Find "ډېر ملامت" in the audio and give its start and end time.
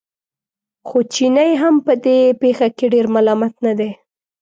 2.93-3.53